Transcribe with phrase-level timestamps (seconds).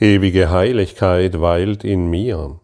[0.00, 2.60] Ewige Heiligkeit weilt in mir.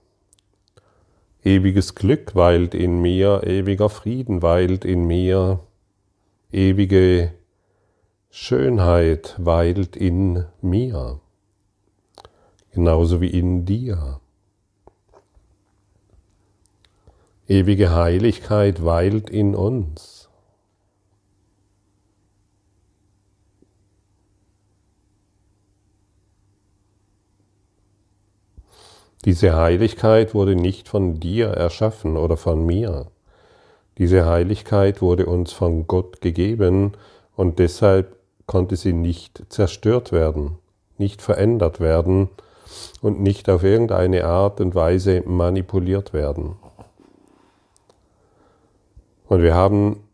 [1.42, 5.58] Ewiges Glück weilt in mir, ewiger Frieden weilt in mir,
[6.52, 7.34] ewige
[8.30, 11.18] Schönheit weilt in mir,
[12.70, 14.20] genauso wie in dir.
[17.48, 20.13] Ewige Heiligkeit weilt in uns.
[29.24, 33.06] Diese Heiligkeit wurde nicht von dir erschaffen oder von mir.
[33.96, 36.92] Diese Heiligkeit wurde uns von Gott gegeben
[37.34, 38.16] und deshalb
[38.46, 40.58] konnte sie nicht zerstört werden,
[40.98, 42.28] nicht verändert werden
[43.00, 46.56] und nicht auf irgendeine Art und Weise manipuliert werden.
[49.26, 50.04] Und wir haben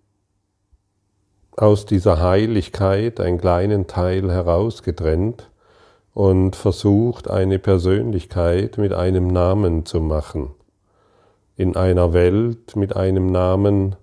[1.57, 5.50] aus dieser Heiligkeit einen kleinen Teil herausgetrennt
[6.20, 10.51] und versucht eine Persönlichkeit mit einem Namen zu machen.
[11.57, 13.96] In einer Welt mit einem Namen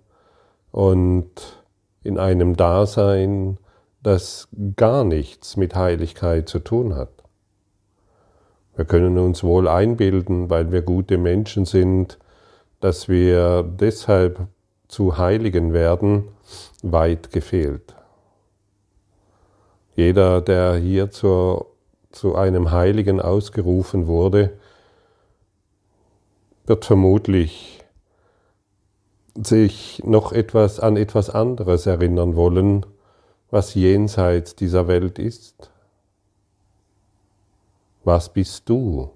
[0.72, 1.30] und
[2.02, 3.60] in einem Dasein,
[4.02, 7.12] das gar nichts mit Heiligkeit zu tun hat.
[8.76, 12.18] Wir können uns wohl einbilden, weil wir gute Menschen sind,
[12.80, 14.48] dass wir deshalb
[14.88, 16.30] zu Heiligen werden,
[16.82, 17.96] weit gefehlt.
[19.96, 21.77] Jeder, der hier zur
[22.12, 24.58] zu einem Heiligen ausgerufen wurde,
[26.66, 27.84] wird vermutlich
[29.36, 32.86] sich noch etwas an etwas anderes erinnern wollen,
[33.50, 35.72] was jenseits dieser Welt ist.
[38.04, 39.12] Was bist du?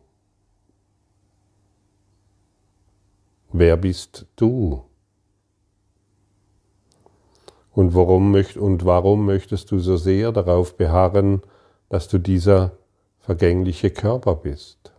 [3.52, 4.84] Wer bist du?
[7.74, 11.42] Und warum, und warum möchtest du so sehr darauf beharren,
[11.90, 12.74] dass du dieser
[13.22, 14.92] vergängliche Körper bist.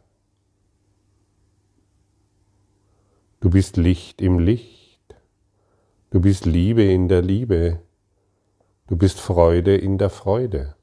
[3.40, 5.00] Du bist Licht im Licht.
[6.10, 7.80] Du bist Liebe in der Liebe.
[8.86, 10.76] Du bist Freude in der Freude.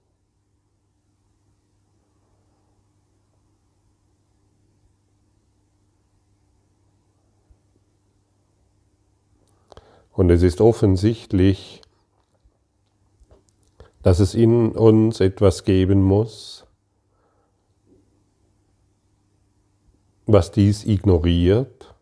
[10.11, 11.81] Und es ist offensichtlich,
[14.01, 16.65] dass es in uns etwas geben muss,
[20.31, 21.95] was dies ignoriert,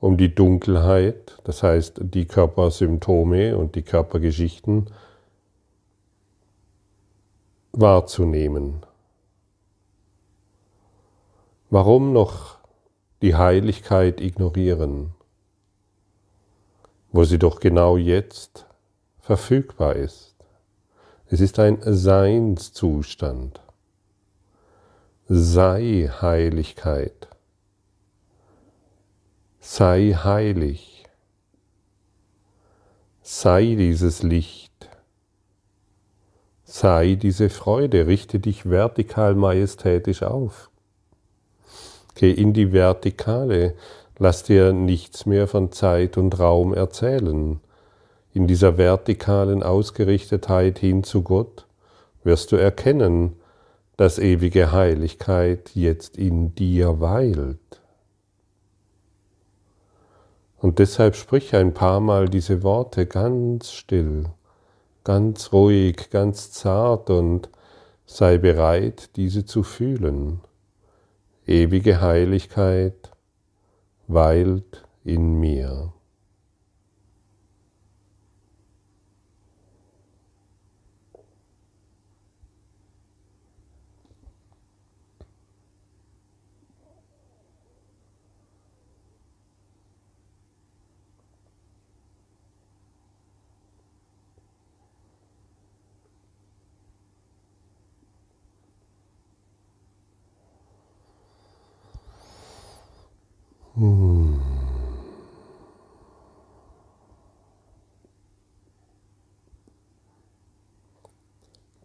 [0.00, 4.86] um die Dunkelheit, das heißt die Körpersymptome und die Körpergeschichten
[7.72, 8.86] wahrzunehmen.
[11.68, 12.56] Warum noch
[13.20, 15.12] die Heiligkeit ignorieren,
[17.12, 18.66] wo sie doch genau jetzt
[19.18, 20.36] verfügbar ist?
[21.26, 23.60] Es ist ein Seinszustand.
[25.28, 27.28] Sei Heiligkeit.
[29.64, 31.04] Sei heilig.
[33.22, 34.90] Sei dieses Licht.
[36.64, 38.08] Sei diese Freude.
[38.08, 40.68] Richte dich vertikal majestätisch auf.
[42.16, 43.76] Geh in die Vertikale.
[44.18, 47.60] Lass dir nichts mehr von Zeit und Raum erzählen.
[48.34, 51.68] In dieser vertikalen Ausgerichtetheit hin zu Gott
[52.24, 53.36] wirst du erkennen,
[53.96, 57.81] dass ewige Heiligkeit jetzt in dir weilt.
[60.62, 64.26] Und deshalb sprich ein paar Mal diese Worte ganz still,
[65.02, 67.50] ganz ruhig, ganz zart und
[68.06, 70.40] sei bereit, diese zu fühlen.
[71.48, 73.10] Ewige Heiligkeit
[74.06, 75.92] weilt in mir.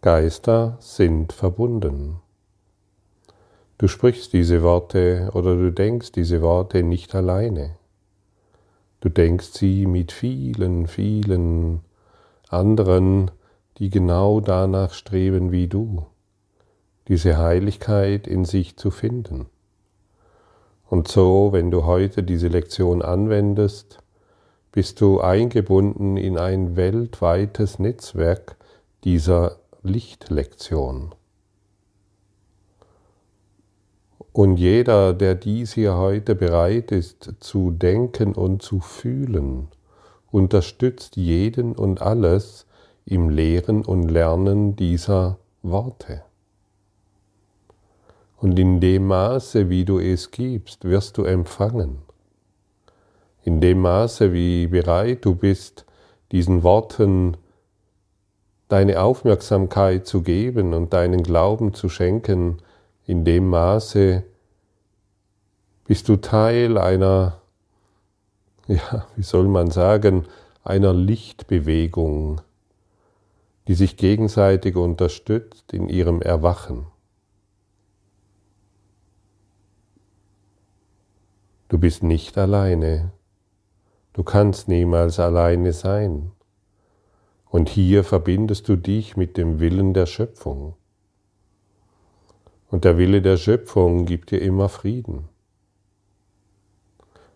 [0.02, 2.20] Geister sind verbunden.
[3.78, 7.78] Du sprichst diese Worte oder du denkst diese Worte nicht alleine.
[9.00, 11.86] Du denkst sie mit vielen, vielen
[12.50, 13.32] anderen,
[13.78, 16.06] die genau danach streben wie du,
[17.08, 19.46] diese Heiligkeit in sich zu finden.
[20.90, 24.00] Und so, wenn du heute diese Lektion anwendest,
[24.72, 28.56] bist du eingebunden in ein weltweites Netzwerk
[29.04, 31.14] dieser Lichtlektion.
[34.32, 39.70] Und jeder, der dies hier heute bereit ist zu denken und zu fühlen,
[40.32, 42.68] unterstützt jeden und alles
[43.04, 46.27] im Lehren und Lernen dieser Worte.
[48.38, 52.00] Und in dem Maße, wie du es gibst, wirst du empfangen.
[53.44, 55.86] In dem Maße, wie bereit du bist,
[56.32, 57.38] diesen Worten
[58.68, 62.58] deine Aufmerksamkeit zu geben und deinen Glauben zu schenken,
[63.06, 64.24] in dem Maße
[65.86, 67.42] bist du Teil einer,
[68.68, 70.26] ja, wie soll man sagen,
[70.64, 72.42] einer Lichtbewegung,
[73.70, 76.88] die sich gegenseitig unterstützt in ihrem Erwachen.
[81.70, 83.12] Du bist nicht alleine.
[84.14, 86.32] Du kannst niemals alleine sein.
[87.50, 90.76] Und hier verbindest du dich mit dem Willen der Schöpfung.
[92.70, 95.30] Und der Wille der Schöpfung gibt dir immer Frieden.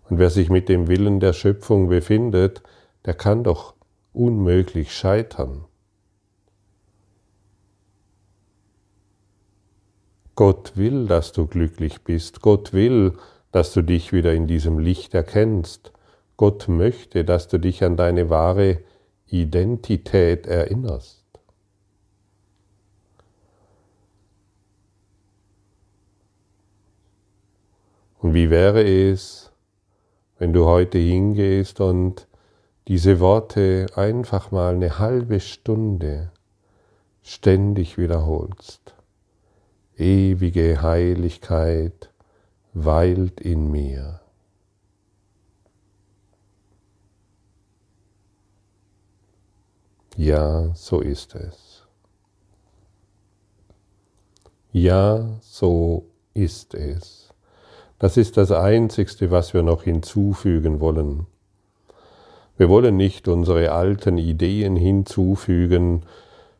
[0.09, 2.63] Und wer sich mit dem Willen der Schöpfung befindet,
[3.05, 3.75] der kann doch
[4.13, 5.65] unmöglich scheitern.
[10.35, 12.41] Gott will, dass du glücklich bist.
[12.41, 13.17] Gott will,
[13.51, 15.91] dass du dich wieder in diesem Licht erkennst.
[16.37, 18.79] Gott möchte, dass du dich an deine wahre
[19.27, 21.25] Identität erinnerst.
[28.19, 29.51] Und wie wäre es,
[30.37, 32.27] wenn du heute hingehst und
[32.87, 36.31] diese Worte einfach mal eine halbe Stunde
[37.21, 38.95] ständig wiederholst.
[39.97, 42.10] Ewige Heiligkeit
[42.73, 44.21] weilt in mir.
[50.17, 51.87] Ja, so ist es.
[54.71, 57.33] Ja, so ist es.
[57.99, 61.27] Das ist das Einzigste, was wir noch hinzufügen wollen.
[62.57, 66.03] Wir wollen nicht unsere alten Ideen hinzufügen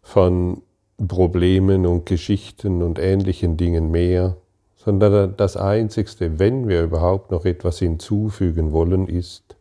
[0.02, 0.62] von
[1.08, 4.38] Problemen und Geschichten und ähnlichen Dingen mehr,
[4.84, 9.56] sondern das Einzigste, wenn wir überhaupt noch etwas hinzufügen wollen, ist,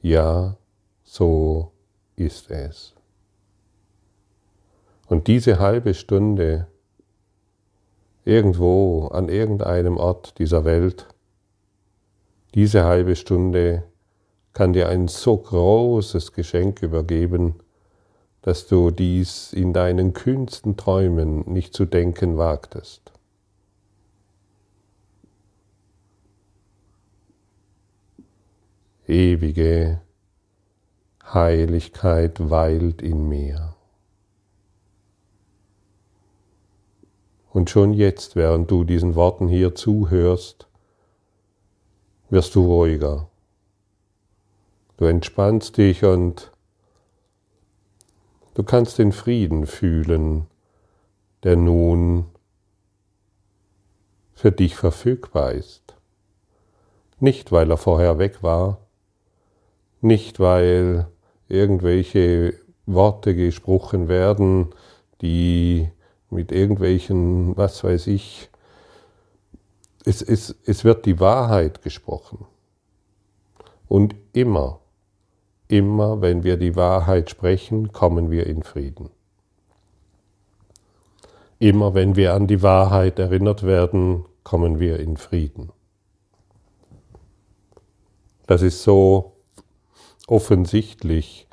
[0.00, 0.56] ja,
[1.02, 1.72] so
[2.14, 2.94] ist es.
[5.08, 6.68] Und diese halbe Stunde
[8.24, 11.08] irgendwo an irgendeinem Ort dieser Welt,
[12.54, 13.82] diese halbe Stunde
[14.52, 17.56] kann dir ein so großes Geschenk übergeben,
[18.42, 23.13] dass du dies in deinen kühnsten Träumen nicht zu denken wagtest.
[29.06, 30.00] Ewige
[31.22, 33.74] Heiligkeit weilt in mir.
[37.50, 40.68] Und schon jetzt, während du diesen Worten hier zuhörst,
[42.30, 43.28] wirst du ruhiger.
[44.96, 46.50] Du entspannst dich und
[48.54, 50.46] du kannst den Frieden fühlen,
[51.42, 52.24] der nun
[54.32, 55.94] für dich verfügbar ist.
[57.20, 58.83] Nicht, weil er vorher weg war,
[60.04, 61.08] nicht, weil
[61.48, 62.54] irgendwelche
[62.86, 64.68] Worte gesprochen werden,
[65.20, 65.88] die
[66.30, 68.50] mit irgendwelchen, was weiß ich.
[70.04, 72.46] Es, es, es wird die Wahrheit gesprochen.
[73.88, 74.80] Und immer,
[75.68, 79.10] immer, wenn wir die Wahrheit sprechen, kommen wir in Frieden.
[81.58, 85.72] Immer wenn wir an die Wahrheit erinnert werden, kommen wir in Frieden.
[88.46, 89.33] Das ist so
[90.26, 91.46] offensichtlich.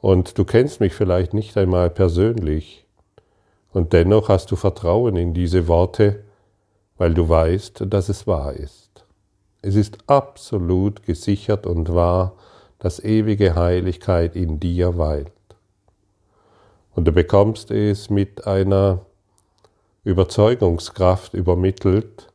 [0.00, 2.84] Und du kennst mich vielleicht nicht einmal persönlich,
[3.74, 6.22] und dennoch hast du Vertrauen in diese Worte,
[6.96, 9.04] weil du weißt, dass es wahr ist.
[9.62, 12.34] Es ist absolut gesichert und wahr,
[12.78, 15.32] dass ewige Heiligkeit in dir weilt.
[16.94, 19.00] Und du bekommst es mit einer
[20.04, 22.28] Überzeugungskraft übermittelt,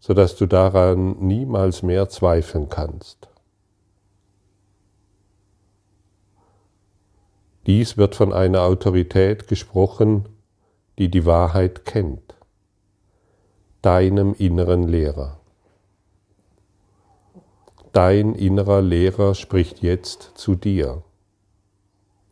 [0.00, 3.28] sodass du daran niemals mehr zweifeln kannst.
[7.66, 10.28] Dies wird von einer Autorität gesprochen,
[10.98, 12.34] die die Wahrheit kennt,
[13.82, 15.38] deinem inneren Lehrer.
[17.92, 21.02] Dein innerer Lehrer spricht jetzt zu dir.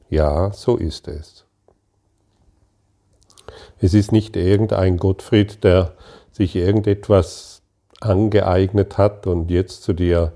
[0.09, 1.45] Ja, so ist es.
[3.79, 5.95] Es ist nicht irgendein Gottfried, der
[6.33, 7.63] sich irgendetwas
[8.01, 10.33] angeeignet hat und jetzt zu dir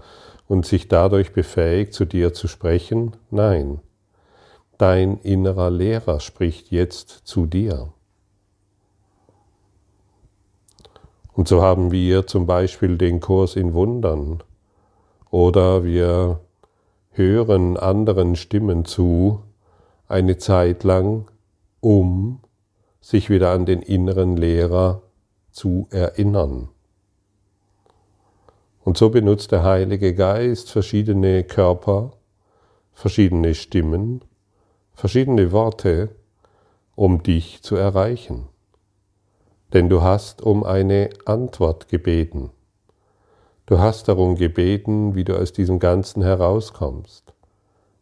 [0.46, 3.16] und sich dadurch befähigt, zu dir zu sprechen.
[3.30, 3.80] Nein,
[4.78, 7.92] dein innerer Lehrer spricht jetzt zu dir.
[11.32, 14.42] Und so haben wir zum Beispiel den Kurs in Wundern
[15.30, 16.40] oder wir
[17.10, 19.42] hören anderen Stimmen zu
[20.06, 21.30] eine Zeit lang,
[21.80, 22.40] um
[23.00, 25.02] sich wieder an den inneren Lehrer
[25.50, 26.68] zu erinnern.
[28.84, 32.12] Und so benutzt der Heilige Geist verschiedene Körper,
[32.92, 34.20] verschiedene Stimmen,
[34.94, 36.10] verschiedene Worte,
[36.94, 38.48] um dich zu erreichen.
[39.72, 42.50] Denn du hast um eine Antwort gebeten.
[43.66, 47.32] Du hast darum gebeten, wie du aus diesem Ganzen herauskommst,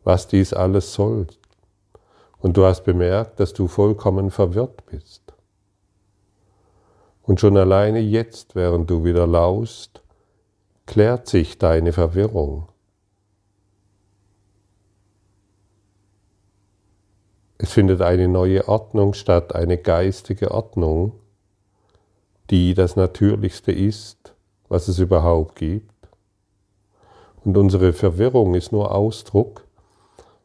[0.04, 1.28] was dies alles soll.
[2.38, 5.22] Und du hast bemerkt, dass du vollkommen verwirrt bist.
[7.22, 10.02] Und schon alleine jetzt, während du wieder laust,
[10.86, 12.66] klärt sich deine Verwirrung.
[17.62, 21.12] Es findet eine neue Ordnung statt, eine geistige Ordnung,
[22.50, 24.34] die das Natürlichste ist,
[24.68, 25.94] was es überhaupt gibt.
[27.44, 29.64] Und unsere Verwirrung ist nur Ausdruck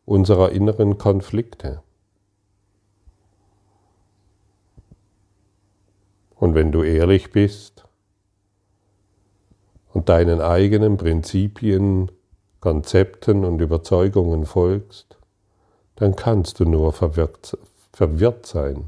[0.06, 1.82] unserer inneren Konflikte.
[6.36, 7.88] Und wenn du ehrlich bist,
[9.92, 12.12] und deinen eigenen Prinzipien,
[12.60, 15.17] Konzepten und Überzeugungen folgst,
[15.98, 17.58] dann kannst du nur verwirrt,
[17.92, 18.86] verwirrt sein.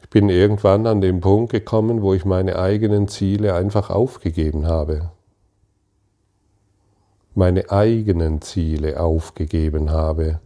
[0.00, 5.12] Ich bin irgendwann an den Punkt gekommen, wo ich meine eigenen Ziele einfach aufgegeben habe.
[7.34, 10.40] Meine eigenen Ziele aufgegeben habe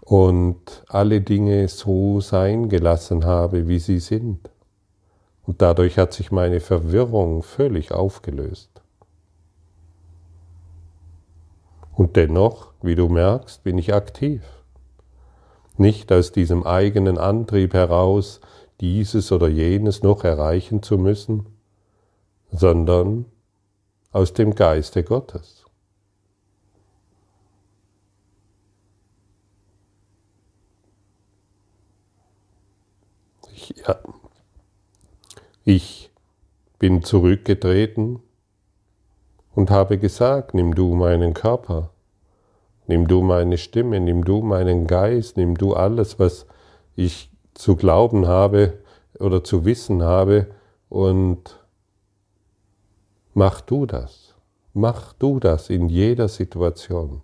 [0.00, 4.48] und alle Dinge so sein gelassen habe, wie sie sind.
[5.44, 8.70] Und dadurch hat sich meine Verwirrung völlig aufgelöst.
[11.98, 14.44] Und dennoch, wie du merkst, bin ich aktiv.
[15.76, 18.40] Nicht aus diesem eigenen Antrieb heraus,
[18.80, 21.46] dieses oder jenes noch erreichen zu müssen,
[22.52, 23.24] sondern
[24.12, 25.64] aus dem Geiste Gottes.
[33.52, 33.98] Ich, ja,
[35.64, 36.12] ich
[36.78, 38.22] bin zurückgetreten
[39.58, 41.90] und habe gesagt, nimm du meinen Körper,
[42.86, 46.46] nimm du meine Stimme, nimm du meinen Geist, nimm du alles, was
[46.94, 48.74] ich zu glauben habe
[49.18, 50.46] oder zu wissen habe
[50.88, 51.58] und
[53.34, 54.36] mach du das.
[54.74, 57.22] Mach du das in jeder Situation.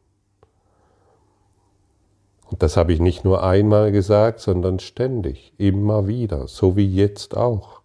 [2.50, 7.36] Und das habe ich nicht nur einmal gesagt, sondern ständig, immer wieder, so wie jetzt
[7.36, 7.80] auch.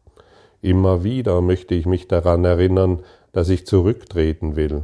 [0.64, 4.84] Immer wieder möchte ich mich daran erinnern, dass ich zurücktreten will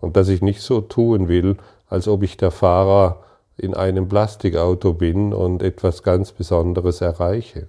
[0.00, 3.22] und dass ich nicht so tun will, als ob ich der Fahrer
[3.56, 7.68] in einem Plastikauto bin und etwas ganz Besonderes erreiche.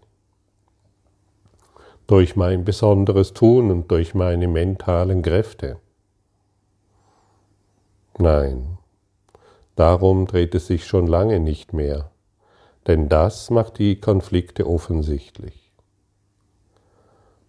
[2.08, 5.78] Durch mein besonderes Tun und durch meine mentalen Kräfte.
[8.18, 8.78] Nein,
[9.76, 12.12] darum dreht es sich schon lange nicht mehr,
[12.88, 15.72] denn das macht die Konflikte offensichtlich.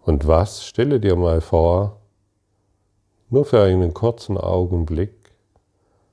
[0.05, 2.01] Und was, stelle dir mal vor,
[3.33, 5.33] nur für einen kurzen Augenblick,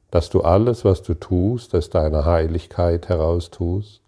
[0.10, 4.02] dass du alles, was du tust, aus deiner Heiligkeit heraus tust?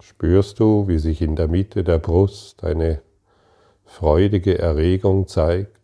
[0.00, 3.02] Spürst du, wie sich in der Mitte der Brust eine
[3.84, 5.78] freudige Erregung zeigt?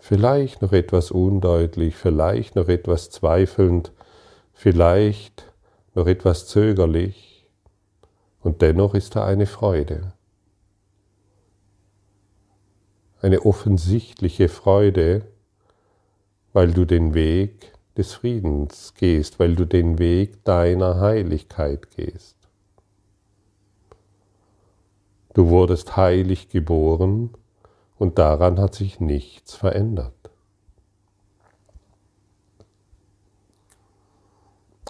[0.00, 3.92] vielleicht noch etwas undeutlich, vielleicht noch etwas zweifelnd,
[4.52, 5.49] vielleicht
[5.94, 7.46] noch etwas zögerlich,
[8.42, 10.12] und dennoch ist da eine Freude,
[13.20, 15.26] eine offensichtliche Freude,
[16.52, 22.36] weil du den Weg des Friedens gehst, weil du den Weg deiner Heiligkeit gehst.
[25.34, 27.30] Du wurdest heilig geboren,
[27.98, 30.19] und daran hat sich nichts verändert.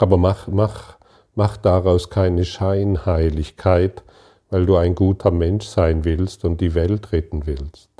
[0.00, 0.96] Aber mach, mach,
[1.34, 4.02] mach daraus keine Scheinheiligkeit,
[4.48, 7.90] weil du ein guter Mensch sein willst und die Welt retten willst.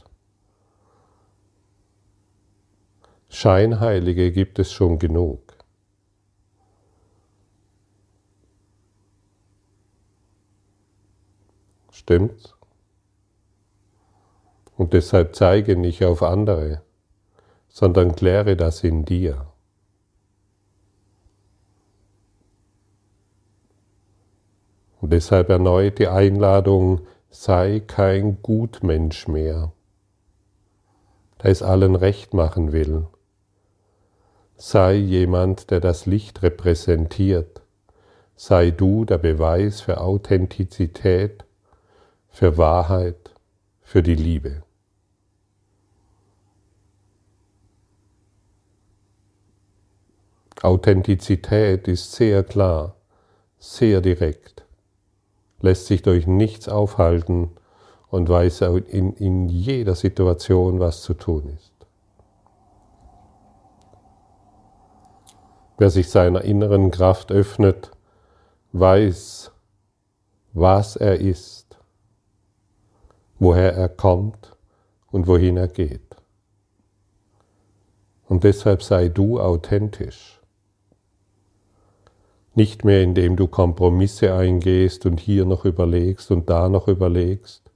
[3.28, 5.42] Scheinheilige gibt es schon genug.
[11.92, 12.54] Stimmt's?
[14.78, 16.80] Und deshalb zeige nicht auf andere,
[17.68, 19.49] sondern kläre das in dir.
[25.00, 29.72] Und deshalb erneut die Einladung, sei kein Gutmensch mehr.
[31.42, 33.06] der es allen recht machen will.
[34.56, 37.62] Sei jemand, der das Licht repräsentiert.
[38.36, 41.44] Sei du der Beweis für Authentizität,
[42.28, 43.34] für Wahrheit,
[43.82, 44.62] für die Liebe.
[50.62, 52.96] Authentizität ist sehr klar,
[53.58, 54.66] sehr direkt,
[55.60, 57.50] lässt sich durch nichts aufhalten
[58.08, 61.72] und weiß in, in jeder Situation, was zu tun ist.
[65.78, 67.90] Wer sich seiner inneren Kraft öffnet,
[68.72, 69.52] weiß,
[70.52, 71.78] was er ist,
[73.38, 74.56] woher er kommt
[75.10, 76.16] und wohin er geht.
[78.26, 80.39] Und deshalb sei du authentisch.
[82.54, 87.70] Nicht mehr indem du Kompromisse eingehst und hier noch überlegst und da noch überlegst,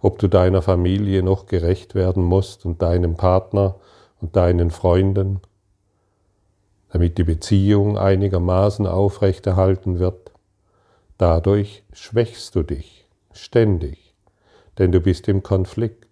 [0.00, 3.76] ob du deiner Familie noch gerecht werden musst und deinem Partner
[4.20, 5.40] und deinen Freunden,
[6.90, 10.32] damit die Beziehung einigermaßen aufrechterhalten wird.
[11.18, 14.14] Dadurch schwächst du dich ständig,
[14.78, 16.05] denn du bist im Konflikt.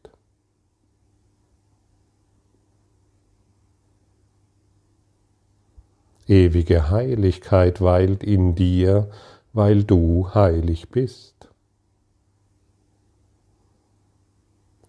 [6.26, 9.11] Ewige Heiligkeit weilt in dir,
[9.52, 11.35] weil du heilig bist.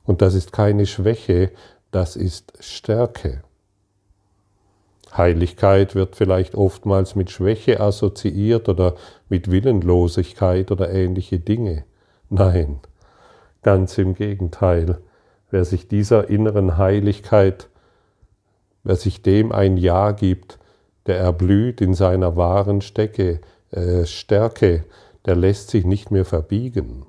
[0.06, 1.52] Und das ist keine Schwäche,
[1.92, 3.42] das ist Stärke.
[5.16, 8.96] Heiligkeit wird vielleicht oftmals mit Schwäche assoziiert oder
[9.30, 11.86] mit Willenlosigkeit oder ähnliche Dinge.
[12.30, 12.80] Nein,
[13.62, 15.00] ganz im Gegenteil.
[15.52, 17.70] Wer sich dieser inneren Heiligkeit,
[18.84, 20.60] wer sich dem ein Ja gibt,
[21.08, 24.86] der erblüht in seiner wahren Stecke, äh, Stärke,
[25.26, 27.06] der lässt sich nicht mehr verbiegen.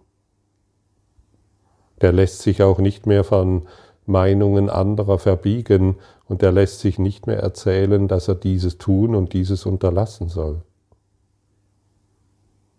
[2.01, 3.63] Der lässt sich auch nicht mehr von
[4.05, 9.33] Meinungen anderer verbiegen und der lässt sich nicht mehr erzählen, dass er dieses tun und
[9.33, 10.63] dieses unterlassen soll.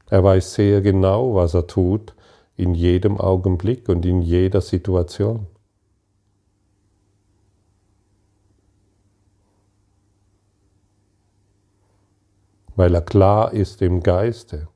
[0.10, 2.14] Er weiß sehr genau, was er tut,
[2.56, 5.48] in jedem Augenblick und in jeder Situation.
[12.78, 14.68] Weil er klar ist im Geiste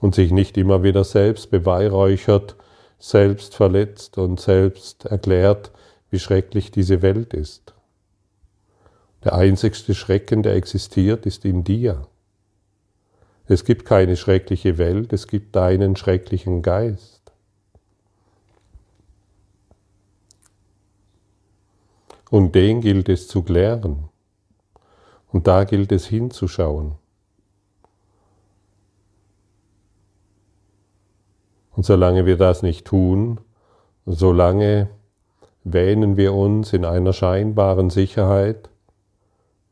[0.00, 2.56] und sich nicht immer wieder selbst beweihräuchert,
[2.98, 5.72] selbst verletzt und selbst erklärt,
[6.10, 7.74] wie schrecklich diese Welt ist.
[9.24, 12.08] Der einzigste Schrecken, der existiert, ist in dir.
[13.46, 17.20] Es gibt keine schreckliche Welt, es gibt deinen schrecklichen Geist.
[22.30, 24.08] Und den gilt es zu klären.
[25.32, 26.96] Und da gilt es hinzuschauen.
[31.74, 33.40] Und solange wir das nicht tun,
[34.04, 34.90] solange
[35.64, 38.68] wähnen wir uns in einer scheinbaren Sicherheit,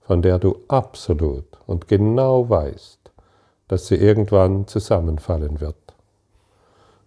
[0.01, 3.13] von der du absolut und genau weißt,
[3.69, 5.77] dass sie irgendwann zusammenfallen wird.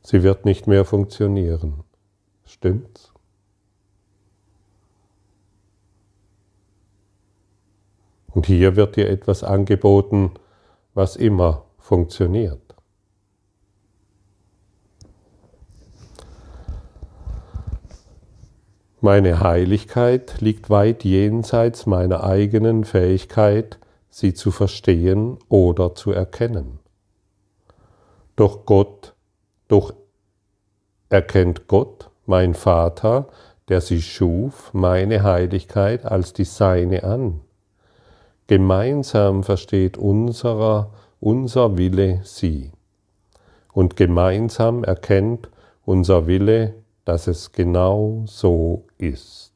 [0.02, 1.84] Sie wird nicht mehr funktionieren.
[2.46, 3.13] Stimmt's?
[8.34, 10.32] Und hier wird dir etwas angeboten,
[10.94, 12.60] was immer funktioniert.
[19.02, 23.78] Meine Heiligkeit liegt weit jenseits meiner eigenen Fähigkeit,
[24.10, 26.80] sie zu verstehen oder zu erkennen.
[28.36, 29.14] Doch Gott,
[29.68, 29.94] doch
[31.10, 33.28] erkennt Gott, mein Vater,
[33.68, 37.42] der sie schuf, meine Heiligkeit als die seine an
[38.48, 42.72] Gemeinsam versteht unserer, unser Wille sie.
[43.72, 45.50] Und gemeinsam erkennt
[45.86, 46.76] unser Wille,
[47.06, 49.52] dass es genau so ist.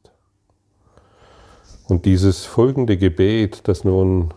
[1.87, 4.33] Und dieses folgende Gebet, das nun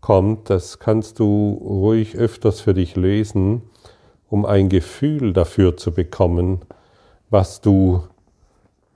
[0.00, 3.62] kommt, das kannst du ruhig öfters für dich lesen,
[4.30, 6.60] um ein Gefühl dafür zu bekommen,
[7.30, 8.02] was du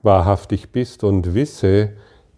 [0.01, 1.93] wahrhaftig bist und wisse,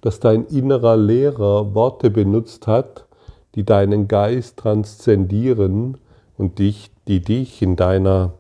[0.06, 3.08] dass dein innerer Lehrer Worte benutzt hat,
[3.56, 5.98] die deinen Geist transzendieren
[6.38, 8.34] und dich, die dich in deiner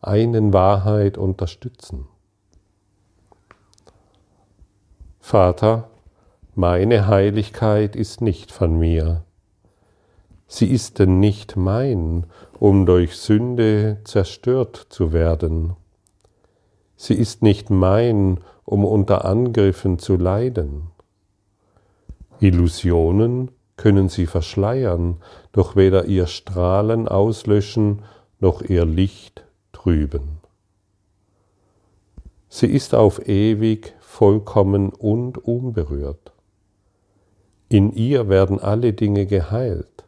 [0.00, 2.06] einen Wahrheit unterstützen.
[5.20, 5.90] Vater,
[6.54, 9.22] meine Heiligkeit ist nicht von mir.
[10.46, 12.24] Sie ist denn nicht mein,
[12.58, 15.76] um durch Sünde zerstört zu werden.
[16.96, 20.91] Sie ist nicht mein, um unter Angriffen zu leiden.
[22.42, 25.18] Illusionen können sie verschleiern,
[25.52, 28.02] doch weder ihr Strahlen auslöschen
[28.40, 30.40] noch ihr Licht trüben.
[32.48, 36.32] Sie ist auf ewig vollkommen und unberührt.
[37.68, 40.04] In ihr werden alle Dinge geheilt,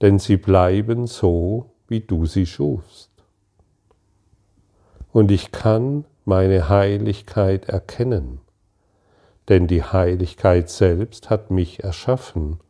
[0.00, 3.10] denn sie bleiben so, wie du sie schufst.
[5.12, 8.40] Und ich kann meine Heiligkeit erkennen,
[9.48, 12.60] denn die Heiligkeit selbst hat mich erschaffen.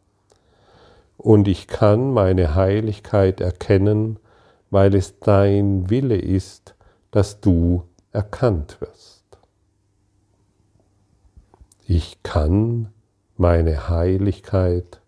[1.17, 4.19] Und ich kann meine Heiligkeit erkennen,
[4.71, 6.75] weil es dein Wille ist,
[7.11, 9.25] dass du erkannt wirst.
[11.87, 12.93] Ich kann
[13.37, 15.01] meine Heiligkeit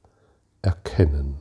[0.63, 1.41] erkennen.